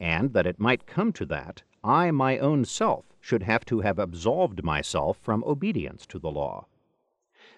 [0.00, 3.98] And that it might come to that, I, my own self, should have to have
[3.98, 6.66] absolved myself from obedience to the law.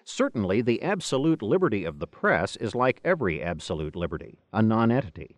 [0.05, 5.37] Certainly, the absolute liberty of the press is like every absolute liberty, a nonentity.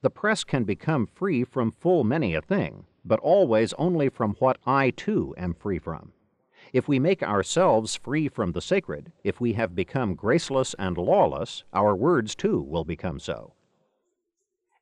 [0.00, 4.58] The press can become free from full many a thing, but always only from what
[4.66, 6.12] I too am free from.
[6.72, 11.64] If we make ourselves free from the sacred, if we have become graceless and lawless,
[11.72, 13.54] our words too will become so.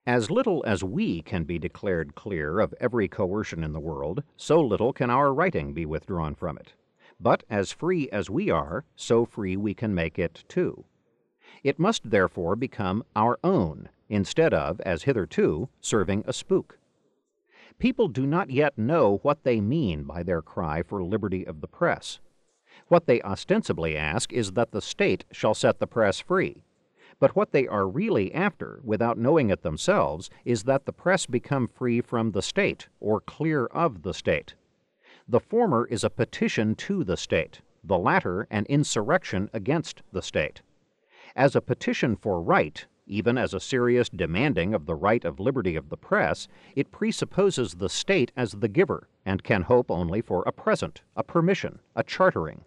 [0.07, 4.61] As little as we can be declared clear of every coercion in the world, so
[4.61, 6.75] little can our writing be withdrawn from it.
[7.19, 10.85] But as free as we are, so free we can make it too.
[11.63, 16.79] It must therefore become our own, instead of, as hitherto, serving a spook.
[17.79, 21.67] People do not yet know what they mean by their cry for liberty of the
[21.67, 22.19] press.
[22.89, 26.63] What they ostensibly ask is that the state shall set the press free
[27.19, 31.69] but what they are really after, without knowing it themselves, is that the press become
[31.69, 34.55] free from the state, or clear of the state.
[35.29, 40.63] The former is a petition to the state, the latter an insurrection against the state.
[41.37, 45.77] As a petition for right, even as a serious demanding of the right of liberty
[45.77, 50.43] of the press, it presupposes the state as the giver, and can hope only for
[50.47, 52.65] a present, a permission, a chartering.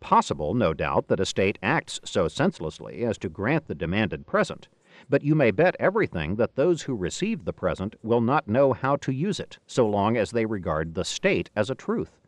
[0.00, 4.68] Possible, no doubt, that a state acts so senselessly as to grant the demanded present,
[5.08, 8.96] but you may bet everything that those who receive the present will not know how
[8.96, 12.18] to use it so long as they regard the state as a truth.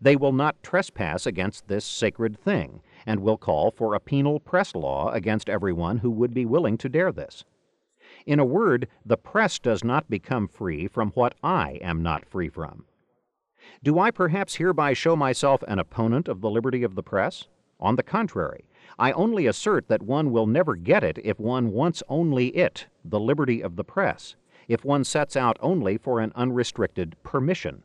[0.00, 4.74] They will not trespass against this sacred thing, and will call for a penal press
[4.74, 7.44] law against everyone who would be willing to dare this.
[8.26, 12.48] In a word, the press does not become free from what I am not free
[12.48, 12.86] from.
[13.82, 17.48] Do I perhaps hereby show myself an opponent of the liberty of the press?
[17.80, 22.02] On the contrary, I only assert that one will never get it if one wants
[22.08, 24.36] only it, the liberty of the press,
[24.68, 27.82] if one sets out only for an unrestricted permission.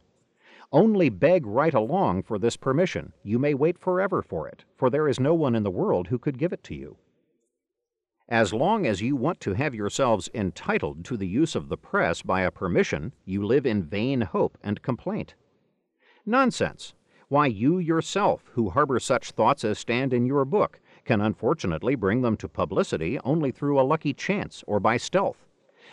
[0.72, 3.14] Only beg right along for this permission.
[3.24, 6.20] You may wait forever for it, for there is no one in the world who
[6.20, 6.98] could give it to you.
[8.28, 12.22] As long as you want to have yourselves entitled to the use of the press
[12.22, 15.34] by a permission, you live in vain hope and complaint.
[16.30, 16.94] Nonsense!
[17.28, 22.22] Why, you yourself, who harbor such thoughts as stand in your book, can unfortunately bring
[22.22, 25.48] them to publicity only through a lucky chance or by stealth.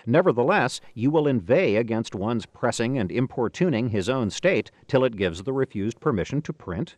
[0.04, 5.44] Nevertheless, you will inveigh against one's pressing and importuning his own state till it gives
[5.44, 6.96] the refused permission to print?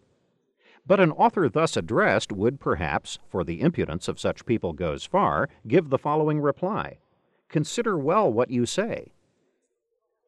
[0.84, 5.49] But an author thus addressed would perhaps, for the impudence of such people goes far,
[5.64, 6.99] give the following reply
[7.49, 9.12] Consider well what you say.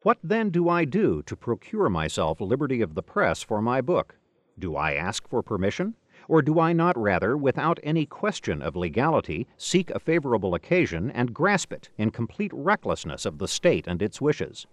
[0.03, 4.15] What then do I do to procure myself liberty of the press for my book?
[4.57, 5.93] Do I ask for permission?
[6.27, 11.35] Or do I not rather, without any question of legality, seek a favorable occasion and
[11.35, 14.65] grasp it in complete recklessness of the state and its wishes?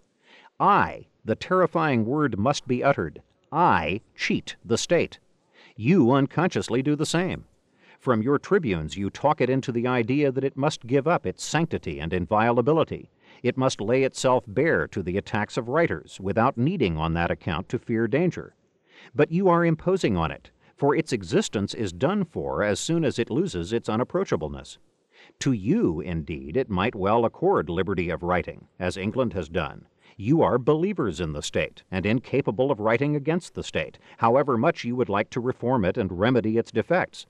[0.59, 3.21] I, the terrifying word must be uttered,
[3.53, 5.19] I cheat the state.
[5.77, 7.45] You unconsciously do the same.
[8.01, 11.45] From your tribunes you talk it into the idea that it must give up its
[11.45, 13.11] sanctity and inviolability
[13.43, 17.69] it must lay itself bare to the attacks of writers, without needing on that account
[17.69, 18.55] to fear danger.
[19.15, 23.19] But you are imposing on it, for its existence is done for as soon as
[23.19, 24.79] it loses its unapproachableness.
[25.41, 29.87] To you, indeed, it might well accord liberty of writing, as England has done.
[30.17, 34.85] You are believers in the state, and incapable of writing against the state, however much
[34.85, 37.27] you would like to reform it and remedy its defects.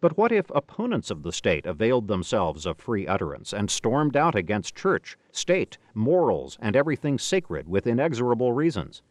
[0.00, 4.34] But what if opponents of the state availed themselves of free utterance and stormed out
[4.34, 9.02] against church, state, morals, and everything sacred with inexorable reasons?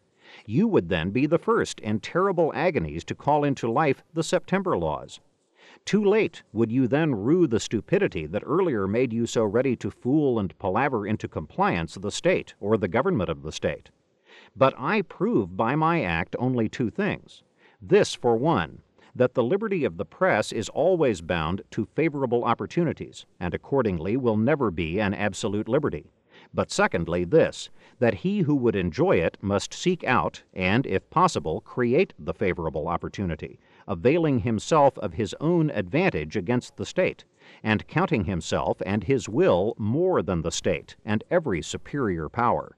[0.46, 4.76] You would then be the first in terrible agonies to call into life the September
[4.76, 5.20] laws.
[5.84, 9.90] Too late would you then rue the stupidity that earlier made you so ready to
[9.90, 13.90] fool and palaver into compliance the state or the government of the state.
[14.54, 17.42] But I prove by my act only two things.
[17.80, 18.82] This, for one,
[19.18, 24.36] that the liberty of the press is always bound to favorable opportunities, and accordingly will
[24.36, 26.12] never be an absolute liberty.
[26.54, 31.60] But secondly, this, that he who would enjoy it must seek out, and, if possible,
[31.60, 33.58] create the favorable opportunity,
[33.88, 37.24] availing himself of his own advantage against the state,
[37.64, 42.76] and counting himself and his will more than the state and every superior power.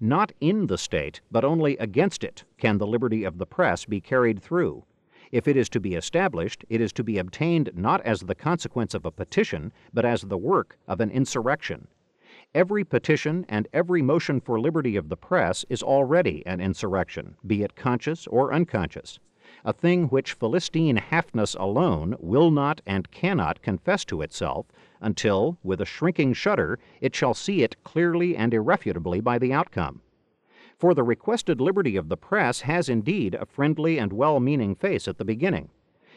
[0.00, 4.00] Not in the state, but only against it, can the liberty of the press be
[4.00, 4.84] carried through,
[5.32, 8.94] if it is to be established, it is to be obtained not as the consequence
[8.94, 11.88] of a petition, but as the work of an insurrection.
[12.54, 17.62] Every petition and every motion for liberty of the press is already an insurrection, be
[17.62, 19.18] it conscious or unconscious,
[19.64, 24.66] a thing which Philistine halfness alone will not and cannot confess to itself
[25.00, 30.00] until, with a shrinking shudder, it shall see it clearly and irrefutably by the outcome.
[30.78, 35.08] For the requested liberty of the press has indeed a friendly and well meaning face
[35.08, 35.70] at the beginning,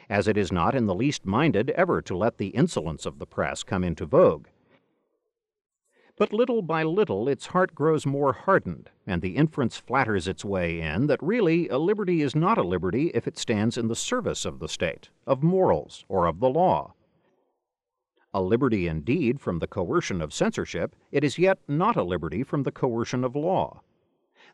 [0.08, 3.26] as it is not in the least minded ever to let the insolence of the
[3.26, 4.48] press come into vogue.
[6.16, 10.80] But little by little its heart grows more hardened, and the inference flatters its way
[10.80, 14.46] in that really a liberty is not a liberty if it stands in the service
[14.46, 16.94] of the state, of morals, or of the law.
[18.32, 22.62] A liberty indeed from the coercion of censorship, it is yet not a liberty from
[22.62, 23.82] the coercion of law.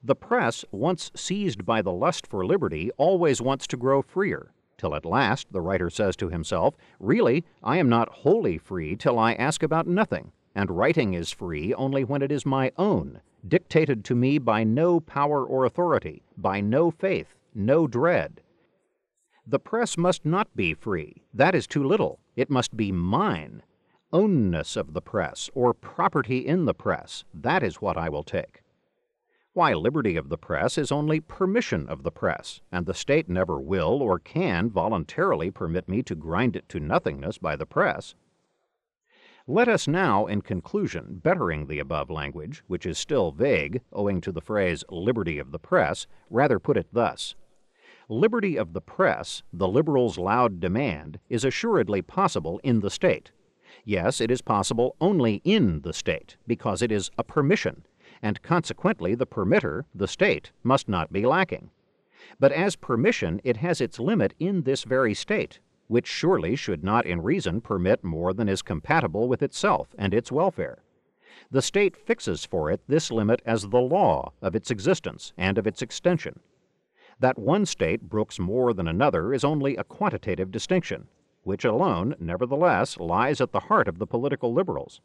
[0.03, 4.95] The press, once seized by the lust for liberty, always wants to grow freer, till
[4.95, 9.33] at last the writer says to himself, Really, I am not wholly free till I
[9.33, 14.15] ask about nothing, and writing is free only when it is my own, dictated to
[14.15, 18.41] me by no power or authority, by no faith, no dread.
[19.45, 21.23] The press must not be free.
[21.33, 22.19] That is too little.
[22.35, 23.63] It must be mine.
[24.13, 28.61] Ownness of the press, or property in the press, that is what I will take.
[29.57, 33.59] Why, liberty of the press is only permission of the press, and the state never
[33.59, 38.13] will or can voluntarily permit me to grind it to nothingness by the press.
[39.47, 44.31] Let us now, in conclusion, bettering the above language, which is still vague, owing to
[44.31, 47.33] the phrase liberty of the press, rather put it thus.
[48.07, 53.31] Liberty of the press, the liberals' loud demand, is assuredly possible in the state.
[53.83, 57.87] Yes, it is possible only in the state, because it is a permission,
[58.21, 61.69] and consequently the permitter, the state, must not be lacking.
[62.39, 67.05] But as permission it has its limit in this very state, which surely should not
[67.05, 70.83] in reason permit more than is compatible with itself and its welfare.
[71.51, 75.67] The state fixes for it this limit as the law of its existence and of
[75.67, 76.39] its extension.
[77.19, 81.07] That one state brooks more than another is only a quantitative distinction,
[81.43, 84.99] which alone, nevertheless, lies at the heart of the political liberals.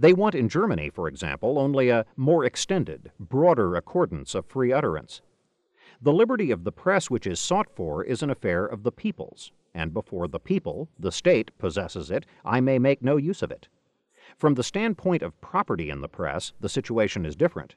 [0.00, 5.20] They want in Germany, for example, only a more extended, broader accordance of free utterance.
[6.00, 9.52] The liberty of the press which is sought for is an affair of the peoples,
[9.74, 13.68] and before the people, the state, possesses it, I may make no use of it.
[14.38, 17.74] From the standpoint of property in the press, the situation is different.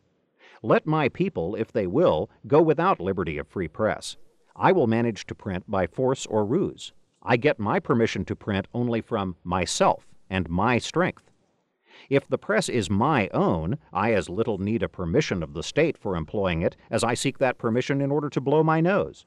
[0.62, 4.16] Let my people, if they will, go without liberty of free press.
[4.56, 6.94] I will manage to print by force or ruse.
[7.22, 11.30] I get my permission to print only from myself and my strength.
[12.10, 15.98] If the press is my own, I as little need a permission of the state
[15.98, 19.26] for employing it as I seek that permission in order to blow my nose.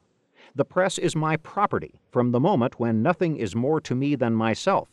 [0.54, 4.34] The press is my property from the moment when nothing is more to me than
[4.34, 4.88] myself,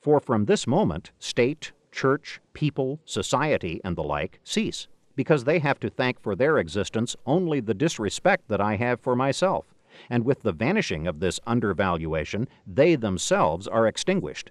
[0.00, 5.80] for from this moment state, church, people, society, and the like cease, because they have
[5.80, 9.74] to thank for their existence only the disrespect that I have for myself,
[10.10, 14.50] and with the vanishing of this undervaluation they themselves are extinguished.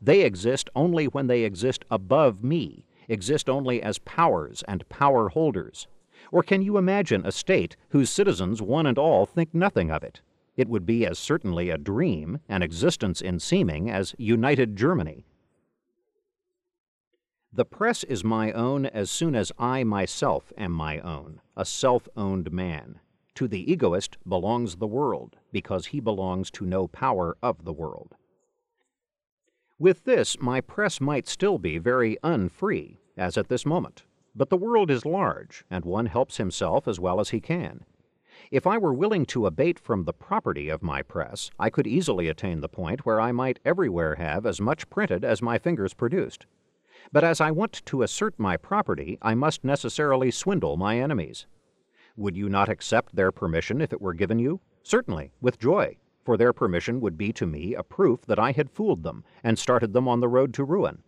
[0.00, 5.88] They exist only when they exist above me, exist only as powers and power holders.
[6.30, 10.20] Or can you imagine a state whose citizens one and all think nothing of it?
[10.56, 15.24] It would be as certainly a dream, an existence in seeming, as united Germany.
[17.52, 22.08] The press is my own as soon as I myself am my own, a self
[22.16, 23.00] owned man.
[23.36, 28.16] To the egoist belongs the world, because he belongs to no power of the world.
[29.80, 34.02] With this, my press might still be very unfree, as at this moment.
[34.34, 37.84] But the world is large, and one helps himself as well as he can.
[38.50, 42.26] If I were willing to abate from the property of my press, I could easily
[42.26, 46.46] attain the point where I might everywhere have as much printed as my fingers produced.
[47.12, 51.46] But as I want to assert my property, I must necessarily swindle my enemies.
[52.16, 54.60] Would you not accept their permission if it were given you?
[54.82, 55.98] Certainly, with joy
[56.28, 59.58] for their permission would be to me a proof that I had fooled them and
[59.58, 61.02] started them on the road to ruin.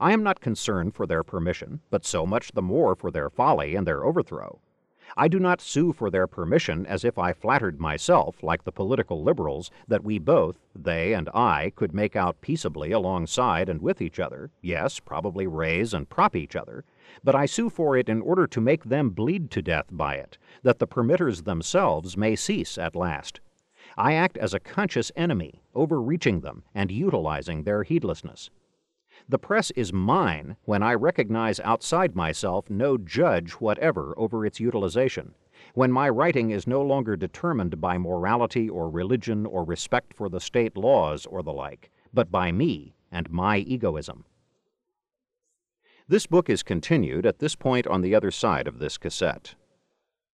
[0.00, 3.74] I am not concerned for their permission, but so much the more for their folly
[3.74, 4.60] and their overthrow.
[5.18, 9.22] I do not sue for their permission as if I flattered myself, like the political
[9.22, 14.18] liberals, that we both, they and I, could make out peaceably alongside and with each
[14.18, 16.86] other, yes, probably raise and prop each other,
[17.22, 20.38] but I sue for it in order to make them bleed to death by it,
[20.62, 23.40] that the permitters themselves may cease at last
[23.96, 28.50] I act as a conscious enemy, overreaching them and utilizing their heedlessness.
[29.28, 35.34] The press is mine when I recognize outside myself no judge whatever over its utilization,
[35.74, 40.40] when my writing is no longer determined by morality or religion or respect for the
[40.40, 44.24] state laws or the like, but by me and my egoism.
[46.06, 49.54] This book is continued at this point on the other side of this cassette.